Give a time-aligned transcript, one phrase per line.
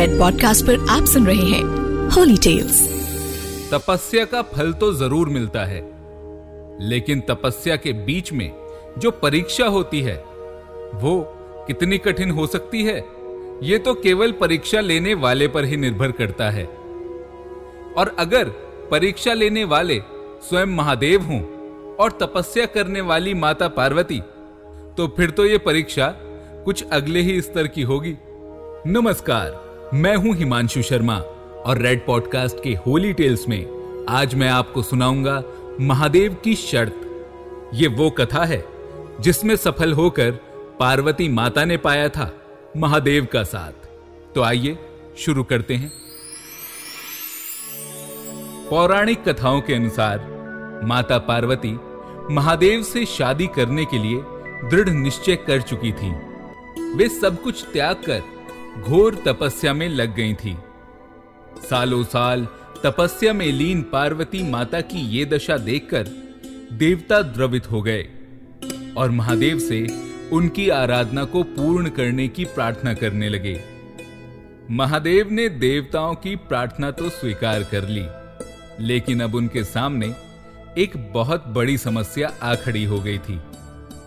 [0.00, 2.78] Red podcast पर आप सुन रहे हैं होली टेल्स
[3.72, 5.80] तपस्या का फल तो ज़रूर मिलता है।
[6.88, 8.50] लेकिन तपस्या के बीच में
[8.98, 10.16] जो परीक्षा होती है,
[10.94, 11.12] वो
[11.66, 12.96] कितनी कठिन हो सकती है?
[13.62, 16.64] ये तो केवल परीक्षा लेने वाले पर ही निर्भर करता है।
[17.94, 18.48] और अगर
[18.90, 20.02] परीक्षा लेने वाले
[20.48, 21.42] स्वयं महादेव हों
[21.96, 24.20] और तपस्या करने वाली माता पार्वती
[24.96, 26.14] तो फिर तो ये परीक्षा
[26.64, 28.16] कुछ अगले ही स्तर की होगी।
[28.86, 31.16] नमस्कार। मैं हूँ हिमांशु शर्मा
[31.66, 35.42] और रेड पॉडकास्ट के होली टेल्स में आज मैं आपको सुनाऊँगा
[35.80, 37.00] महादेव की शर्त।
[37.74, 38.64] ये वो कथा है
[39.20, 40.30] जिसमें सफल होकर
[40.80, 42.30] पार्वती माता ने पाया था
[42.76, 43.88] महादेव का साथ।
[44.34, 44.78] तो आइए
[45.18, 45.92] शुरू करते हैं।
[48.70, 50.18] पौराणिक कथाओं के अनुसार
[50.84, 51.78] माता पार्वती
[52.34, 54.22] महादेव से शादी करने के लिए
[54.70, 56.12] दृढ़ निश्चय कर चुकी थी।
[56.94, 58.39] वे सब कुछ त्याग कर
[58.78, 60.56] घोर तपस्या में लग गई थी
[61.70, 62.48] सालों साल
[62.84, 66.02] तपस्या में लीन पार्वती माता की ये दशा देखकर
[66.72, 68.08] देवता द्रवित हो गए
[68.96, 69.86] और महादेव से
[70.32, 73.60] उनकी आराधना को पूर्ण करने की प्रार्थना करने लगे
[74.70, 78.06] महादेव ने देवताओं की प्रार्थना तो स्वीकार कर ली,
[78.80, 80.14] लेकिन अब उनके सामने
[80.78, 83.40] एक बहुत बड़ी समस्या आ खड़ी हो गई थी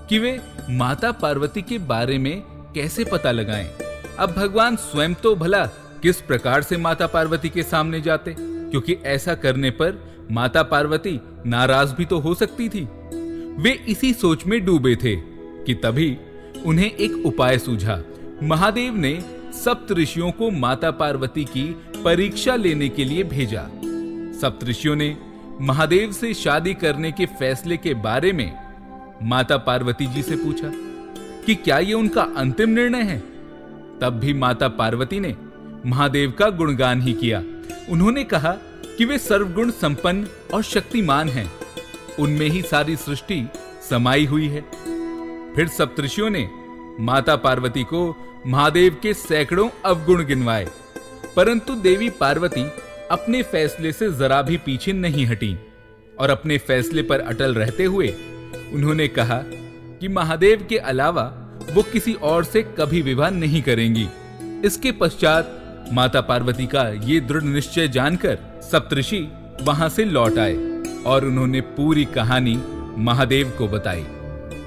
[0.10, 2.42] कि वे माता पार्वती के बारे में
[2.76, 3.83] कैसे पता लगाएँ?
[4.20, 5.66] अब भगवान स्वयं तो भला
[6.02, 8.36] किस प्रकार से माता पार्वती के सामने जाते?
[8.40, 12.88] क्योंकि ऐसा करने पर माता पार्वती नाराज़ भी तो हो सकती थी।
[13.62, 15.16] वे इसी सोच में डूबे थे
[15.64, 16.18] कि तभी
[16.66, 18.04] उन्हें एक उपाय सूझा।
[18.44, 23.68] महादेव ने सप्त ऋषियों को माता पार्वती की परीक्षा लेने के लिए भेजा।
[24.42, 25.18] सप्त ऋषियों ने
[25.62, 28.54] महादेव से शादी करने के फैसले के बारे में
[29.24, 30.72] माता पार्वती जी से पूछा
[31.46, 33.33] कि क्या यह उनका अंतिम निर्णय है?
[34.04, 35.36] तब भी माता पार्वती ने
[35.86, 37.44] महादेव का गुणगान ही किया।
[37.90, 38.52] उन्होंने कहा
[38.98, 41.52] कि वे सर्वगुण संपन्न और शक्तिमान हैं।
[42.20, 43.50] उनमें ही सारी सृष्टि
[43.90, 44.62] समाई हुई है।
[45.54, 46.50] फिर सप्तषियों ने
[47.00, 48.16] माता पार्वती को
[48.48, 50.68] महादेव के सैकड़ों अवगुण गिनवाए।
[51.36, 52.64] परंतु देवी पार्वती
[53.12, 55.58] अपने फैसले से जरा भी पीछे नहीं हटी
[56.20, 58.08] और अपने फैसले पर अटल रहते हुए
[58.74, 59.44] उन्होंने कहा
[60.00, 61.40] कि महादेव के अलावा
[61.74, 64.08] वो किसी और से कभी विवाह नहीं करेंगी।
[64.66, 68.38] इसके पश्चात माता पार्वती का ये दृढ़ निश्चय जानकर
[68.72, 69.28] सप्तऋषि
[69.62, 70.56] वहाँ से लौट आए
[71.06, 72.56] और उन्होंने पूरी कहानी
[72.98, 74.06] महादेव को बताई,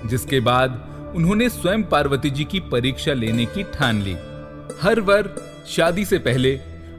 [0.09, 0.83] जिसके बाद
[1.17, 4.17] उन्होंने स्वयं पार्वती जी की परीक्षा लेने की ठान ली।
[4.81, 5.35] हर वर
[5.67, 6.55] शादी से पहले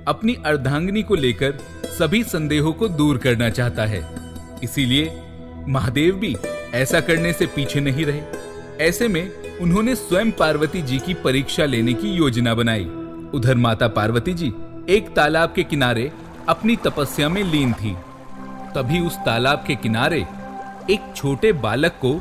[0.08, 1.58] अपनी अर्धांगिनी को लेकर
[1.98, 4.02] सभी संदेहों को दूर करना चाहता है।
[4.64, 5.12] इसीलिए
[5.68, 6.36] महादेव भी
[6.74, 8.22] ऐसा करने से पीछे नहीं रहे।
[8.86, 9.32] ऐसे में
[9.62, 12.84] उन्होंने स्वयं पार्वती जी की परीक्षा लेने की योजना बनाई।
[13.34, 14.52] उधर माता पार्वती जी
[14.90, 16.12] एक तालाब के किनारे
[16.50, 17.94] अपनी तपस्या में लीन थी।
[18.76, 20.20] तभी उस तालाब के किनारे
[20.90, 22.14] एक छोटे बालक को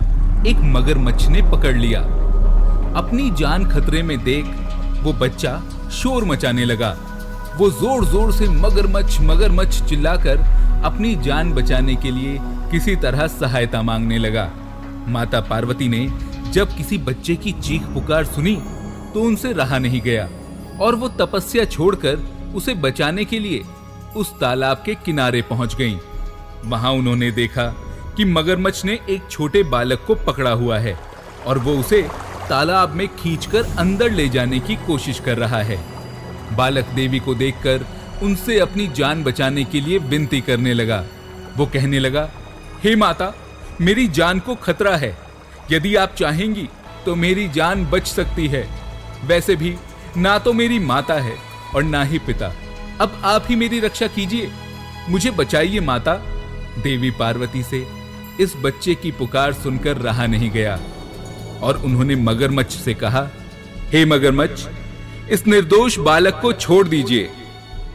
[0.49, 2.01] एक मगरमच्छ ने पकड़ लिया।
[2.99, 4.47] अपनी जान खतरे में देख
[5.03, 5.61] वो बच्चा
[5.93, 6.97] शोर मचाने लगा।
[7.59, 10.39] वो ज़ोर ज़ोर से मगरमच्छ मगरमच्छ चिल्लाकर
[10.85, 12.39] अपनी जान बचाने के लिए
[12.71, 14.51] किसी तरह सहायता मांगने लगा।
[15.09, 16.09] माता पार्वती ने
[16.53, 18.57] जब किसी बच्चे की चीख पुकार सुनी
[19.15, 20.29] तो उनसे रहा नहीं गया,
[20.81, 22.17] और वो तपस्या छोड़कर
[22.55, 23.65] उसे बचाने के लिए
[24.17, 25.99] उस तालाब के किनारे पहुँच गईं।
[26.65, 27.67] वहाँ उन्होंने देखा
[28.17, 30.99] कि मगरमच्छ ने एक छोटे बालक को पकड़ा हुआ है,
[31.47, 32.03] और वो उसे
[32.49, 35.79] तालाब में खींचकर अंदर ले जाने की कोशिश कर रहा है
[36.57, 37.87] बालक देवी को देखकर
[38.23, 41.05] उनसे अपनी जान बचाने के लिए विनती करने लगा
[41.57, 42.29] वो कहने लगा,
[42.85, 43.33] हे माता,
[43.81, 45.17] मेरी जान को खतरा है
[45.73, 46.69] यदि आप चाहेंगी
[47.07, 48.69] तो मेरी जान बच सकती है।
[49.25, 49.77] वैसे भी,
[50.17, 51.37] ना तो मेरी माता है
[51.75, 52.53] और ना ही पिता।
[53.01, 54.51] अब आप ही मेरी रक्षा कीजिए।
[55.09, 56.15] मुझे बचाइए माता।
[56.79, 57.87] देवी पार्वती से
[58.41, 60.81] इस बच्चे की पुकार सुनकर रहा नहीं गया।
[61.63, 63.29] और उन्होंने मगरमच्छ से कहा,
[63.79, 64.67] हे मगरमच्छ,
[65.31, 67.31] इस निर्दोष बालक को छोड़ दीजिए।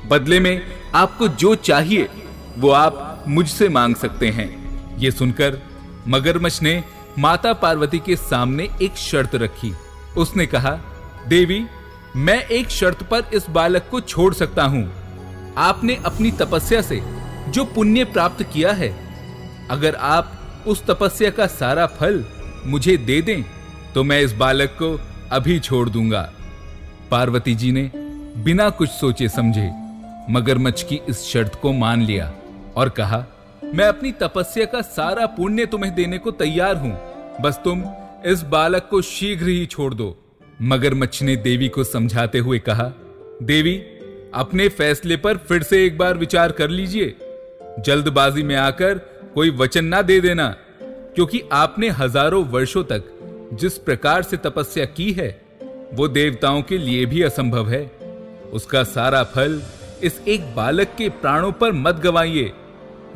[0.08, 0.62] बदले में
[0.96, 2.10] आपको जो चाहिए,
[2.58, 4.50] वो आप मुझसे मांग सकते हैं।
[4.98, 5.60] ये सुनकर
[6.08, 6.84] मगरमच्छ ने
[7.20, 9.74] माता पार्वती के सामने एक शर्त रखी।
[10.18, 10.72] उसने कहा,
[11.28, 11.66] देवी,
[12.16, 14.90] मैं एक शर्त पर इस बालक को छोड़ सकता हूँ।
[15.60, 17.02] आपने अपनी तपस्या से
[17.48, 18.90] जो पुण्य प्राप्त किया है,
[19.70, 22.24] अगर आप उस तपस्या का सारा फल
[22.66, 23.44] मुझे दे दें
[23.94, 24.98] तो मैं इस बालक को
[25.32, 26.22] अभी छोड़ दूँगा।
[27.12, 27.90] पार्वती जी ने
[28.44, 29.70] बिना कुछ सोचे समझे
[30.30, 32.32] मगरमच्छ की इस शर्त को मान लिया
[32.76, 33.26] और कहा
[33.74, 36.92] मैं अपनी तपस्या का सारा पुण्य तुम्हें देने को तैयार हूँ।
[37.42, 37.84] बस तुम
[38.26, 40.16] इस बालक को शीघ्र ही छोड़ दो।
[40.62, 42.92] मगरमच्छ ने देवी को समझाते हुए कहा,
[43.44, 43.76] देवी,
[44.34, 47.16] अपने फैसले पर फिर से एक बार विचार कर लीजिए।
[47.80, 48.98] जल्दबाजी में आकर
[49.36, 50.48] कोई वचन ना दे देना,
[51.16, 53.04] क्योंकि आपने हज़ारों वर्षों तक
[53.54, 55.30] जिस प्रकार से तपस्या की है,
[55.94, 57.86] वो देवताओं के लिए भी असंभव है।
[58.54, 59.62] उसका सारा फल
[60.04, 62.52] इस एक बालक के प्राणों पर मत गवाइए।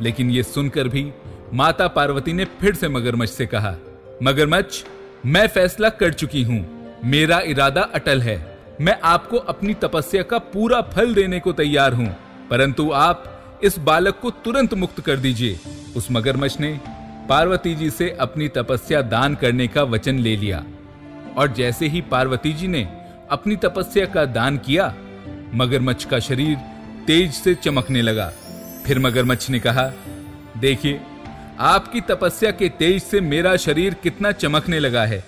[0.02, 1.12] लेकिन ये सुनकर भी
[1.54, 3.76] माता पार्वती ने फिर से मगरमच्छ से कहा,
[4.22, 4.84] मगरमच्छ,
[5.26, 10.80] मैं फैसला कर चुकी हूँ। मेरा इरादा अटल है। मैं आपको अपनी तपस्या का पूरा
[10.80, 12.16] फल देने को तैयार हूँ।
[12.50, 13.32] परंतु आप
[13.64, 15.58] इस बालक को तुरंत मुक्त कर दीजिए।
[15.96, 16.80] उस मगरमच्छ ने
[17.28, 20.64] पार्वती जी से अपनी तपस्या दान करने का वचन ले लिया।
[21.38, 22.88] और जैसे ही पार्वती जी ने
[23.30, 24.94] अपनी तपस्या का दान किया,
[25.54, 26.56] मगरमच्छ का शरीर
[27.06, 28.32] तेज से चमकने लगा।
[28.86, 29.90] फिर मगरमच्छ ने कहा,
[30.56, 31.00] देखिए,
[31.60, 35.22] आपकी तपस्या के तेज से मेरा शरीर कितना चमकने लगा है।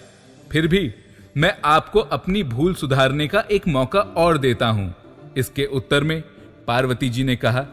[0.51, 0.93] फिर भी
[1.37, 4.95] मैं आपको अपनी भूल सुधारने का एक मौका और देता हूँ।
[5.37, 6.23] इसके उत्तर में
[6.69, 7.67] पार्वती जी ने कहा,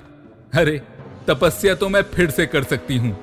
[0.53, 0.81] अरे,
[1.27, 3.15] तपस्या तो मैं फिर से कर सकती हूँ,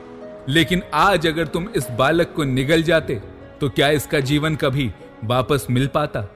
[0.48, 3.20] लेकिन आज अगर तुम इस बालक को निगल जाते
[3.60, 4.90] तो क्या इसका जीवन कभी
[5.24, 6.26] वापस मिल पाता?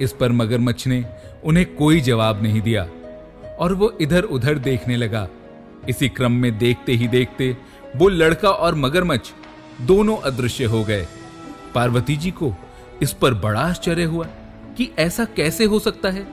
[0.00, 1.04] इस पर मगरमच्छ ने
[1.44, 2.82] उन्हें कोई जवाब नहीं दिया,
[3.58, 5.28] और वो इधर उधर देखने लगा।
[5.88, 7.56] इसी क्रम में देखते ही देखते
[7.96, 9.30] वो लड़का और मगरमच्छ
[9.80, 11.06] दोनों अदृश्य हो गए।
[11.74, 12.54] पार्वती जी को
[13.02, 14.26] इस पर बड़ा आश्चर्य हुआ
[14.76, 16.26] कि ऐसा कैसे हो सकता है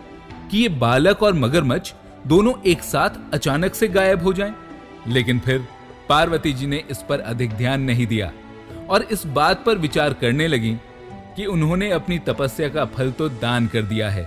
[0.52, 1.94] कि ये बालक और मगरमच्छ
[2.28, 4.54] दोनों एक साथ अचानक से गायब हो जाएँ?
[5.08, 5.68] लेकिन फिर
[6.10, 8.32] पार्वती जी ने इस पर अधिक ध्यान नहीं दिया
[8.90, 10.76] और इस बात पर विचार करने लगी
[11.36, 14.24] कि उन्होंने अपनी तपस्या का फल तो दान कर दिया है।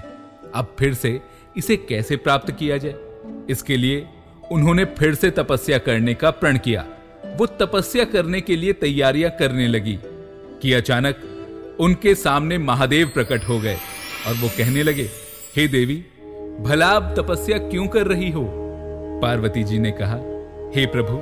[0.55, 1.20] अब फिर से
[1.56, 2.94] इसे कैसे प्राप्त किया जाए?
[3.50, 4.06] इसके लिए
[4.55, 6.85] उन्होंने फिर से तपस्या करने का प्रण किया।
[7.37, 9.99] वो तपस्या करने के लिए तैयारियाँ करने लगी
[10.62, 11.23] कि अचानक
[11.81, 13.77] उनके सामने महादेव प्रकट हो गए
[14.27, 15.09] और वो कहने लगे,
[15.56, 15.97] हे देवी,
[16.61, 18.45] भला आप तपस्या क्यों कर रही हो?
[19.23, 20.17] पार्वती जी ने कहा,
[20.77, 21.19] हे प्रभु,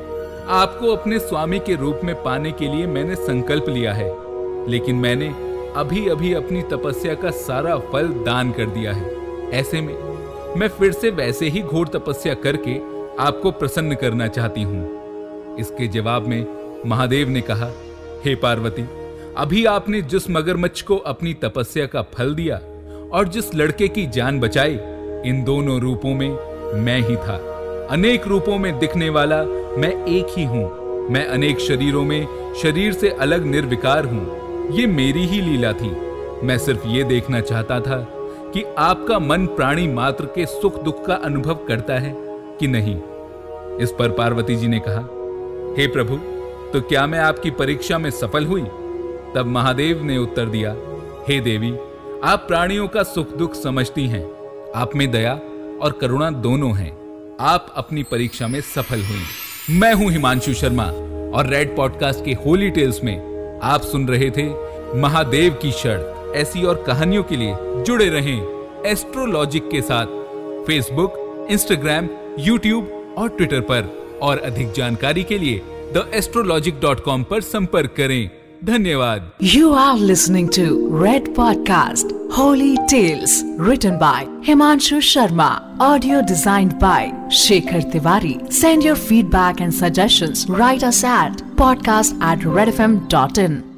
[0.52, 4.11] आपको अपने स्वामी के रूप में पाने के लिए मैंने संकल्प लिया है,
[4.70, 5.29] लेकिन मैंने
[5.76, 9.11] अभी अभी अपनी तपस्या का सारा फल दान कर दिया है।
[9.50, 9.94] ऐसे में
[10.56, 12.75] मैं फिर से वैसे ही घोर तपस्या करके
[13.20, 16.46] आपको प्रसन्न करना चाहती हूँ। इसके जवाब में
[16.86, 17.70] महादेव ने कहा,
[18.24, 18.82] हे पार्वती,
[19.36, 22.56] अभी आपने जिस मगरमच्छ को अपनी तपस्या का फल दिया
[23.12, 24.78] और जिस लड़के की जान बचाई,
[25.26, 26.30] इन दोनों रूपों में
[26.74, 27.36] मैं ही था।
[27.90, 29.42] अनेक रूपों में दिखने वाला
[29.76, 32.26] मैं एक ही हूँ। मैं अनेक शरीरों में
[32.62, 35.90] शरीर से अलग निर्विकार हूँ। ये मेरी ही लीला थी।
[36.46, 38.06] मैं सिर्फ़ ये देखना चाहता था
[38.54, 42.96] कि आपका मन प्राणी मात्र के सुख दुख का अनुभव करता है। कि नहीं?
[43.78, 45.00] इस पर पार्वती जी ने कहा,
[45.78, 46.16] हे hey प्रभु
[46.72, 48.62] तो क्या मैं आपकी परीक्षा में सफल हुई?
[49.34, 50.76] तब महादेव ने उत्तर दिया,
[51.28, 51.76] हे hey देवी,
[52.25, 54.25] आप प्राणियों का सुख दुख समझती हैं।
[54.76, 55.32] आप में दया
[55.82, 57.02] और करुणा दोनों हैं।
[57.40, 59.22] आप अपनी परीक्षा में सफल हुई।
[59.78, 60.84] मैं हूँ हिमांशु शर्मा
[61.38, 63.32] और रेड पॉडकास्ट के होली टेल्स में
[63.62, 69.70] आप सुन रहे थे महादेव की शर्त ऐसी और कहानियों के लिए जुड़े रहें एस्ट्रोलॉजिक
[69.70, 70.06] के साथ।
[70.66, 72.08] फेसबुक, इंस्टाग्राम
[72.38, 77.94] यूट्यूब और ट्विटर पर। और अधिक जानकारी के लिए द एस्ट्रोलॉजिक डॉट कॉम आरोप संपर्क
[77.96, 78.31] करें।
[78.64, 82.06] धन्यवाद। You are listening to red podcast
[82.38, 89.72] Holi tales return by Himanshu Sharma audio design by Shekhar Tiwari send your feedback and
[89.72, 93.71] suggestion write at podcast at red F M dot in